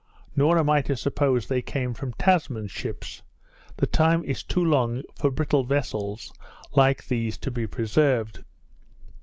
[0.35, 3.21] Nor am I to suppose they came from Tasman's ships;
[3.77, 6.33] the time is too long for brittle vessels
[6.73, 8.43] like these to be preserved.